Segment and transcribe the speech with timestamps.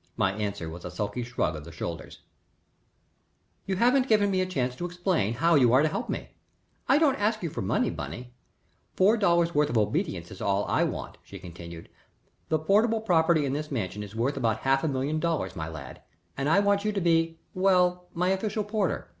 [0.16, 2.22] '"My answer was a sulky shrug of the shoulders.
[3.64, 6.30] "You haven't given me a chance to explain how you are to help me.
[6.88, 8.34] I don't ask you for money, Bunny.
[8.96, 11.90] Four dollars' worth of obedience is all I want," she continued.
[12.48, 16.02] "The portable property in this mansion is worth about half a million dollars, my lad,
[16.36, 19.12] and I want you to be well, my official porter.